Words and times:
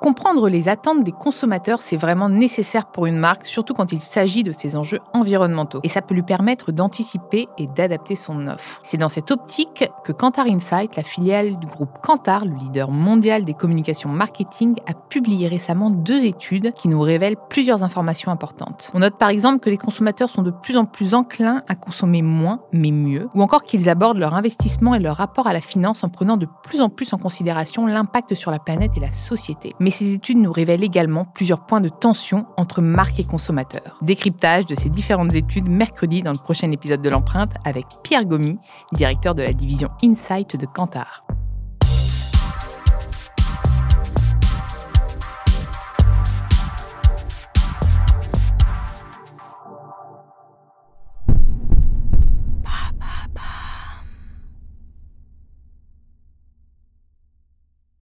Comprendre 0.00 0.48
les 0.48 0.70
attentes 0.70 1.04
des 1.04 1.12
consommateurs, 1.12 1.82
c'est 1.82 1.98
vraiment 1.98 2.30
nécessaire 2.30 2.86
pour 2.86 3.04
une 3.04 3.18
marque, 3.18 3.44
surtout 3.44 3.74
quand 3.74 3.92
il 3.92 4.00
s'agit 4.00 4.42
de 4.42 4.50
ses 4.50 4.74
enjeux 4.74 5.00
environnementaux. 5.12 5.80
Et 5.82 5.90
ça 5.90 6.00
peut 6.00 6.14
lui 6.14 6.22
permettre 6.22 6.72
d'anticiper 6.72 7.48
et 7.58 7.66
d'adapter 7.66 8.16
son 8.16 8.46
offre. 8.46 8.80
C'est 8.82 8.96
dans 8.96 9.10
cette 9.10 9.30
optique 9.30 9.84
que 10.04 10.12
Kantar 10.12 10.46
Insight, 10.46 10.96
la 10.96 11.02
filiale 11.02 11.58
du 11.58 11.66
groupe 11.66 11.98
Kantar, 12.02 12.46
le 12.46 12.54
leader 12.54 12.90
mondial 12.90 13.44
des 13.44 13.52
communications 13.52 14.08
marketing, 14.08 14.76
a 14.86 14.94
publié 14.94 15.48
récemment 15.48 15.90
deux 15.90 16.24
études 16.24 16.72
qui 16.72 16.88
nous 16.88 17.02
révèlent 17.02 17.36
plusieurs 17.50 17.82
informations 17.82 18.32
importantes. 18.32 18.90
On 18.94 19.00
note 19.00 19.18
par 19.18 19.28
exemple 19.28 19.60
que 19.60 19.68
les 19.68 19.76
consommateurs 19.76 20.30
sont 20.30 20.42
de 20.42 20.50
plus 20.50 20.78
en 20.78 20.86
plus 20.86 21.12
enclins 21.12 21.62
à 21.68 21.74
consommer 21.74 22.22
moins 22.22 22.60
mais 22.72 22.90
mieux, 22.90 23.28
ou 23.34 23.42
encore 23.42 23.64
qu'ils 23.64 23.90
abordent 23.90 24.18
leur 24.18 24.32
investissement 24.32 24.94
et 24.94 24.98
leur 24.98 25.18
rapport 25.18 25.46
à 25.46 25.52
la 25.52 25.60
finance 25.60 26.04
en 26.04 26.08
prenant 26.08 26.38
de 26.38 26.48
plus 26.62 26.80
en 26.80 26.88
plus 26.88 27.12
en 27.12 27.18
considération 27.18 27.84
l'impact 27.84 28.34
sur 28.34 28.50
la 28.50 28.58
planète 28.58 28.69
et 28.96 29.00
la 29.00 29.12
société. 29.12 29.74
Mais 29.80 29.90
ces 29.90 30.14
études 30.14 30.38
nous 30.38 30.52
révèlent 30.52 30.84
également 30.84 31.24
plusieurs 31.24 31.66
points 31.66 31.80
de 31.80 31.88
tension 31.88 32.46
entre 32.56 32.80
marques 32.80 33.18
et 33.18 33.24
consommateurs. 33.24 33.98
Décryptage 34.02 34.66
de 34.66 34.74
ces 34.74 34.90
différentes 34.90 35.34
études 35.34 35.68
mercredi 35.68 36.22
dans 36.22 36.32
le 36.32 36.42
prochain 36.42 36.70
épisode 36.70 37.02
de 37.02 37.10
l'empreinte 37.10 37.52
avec 37.64 37.86
Pierre 38.02 38.24
Gomi, 38.24 38.58
directeur 38.92 39.34
de 39.34 39.42
la 39.42 39.52
division 39.52 39.88
Insight 40.02 40.60
de 40.60 40.66
Kantar. 40.66 41.24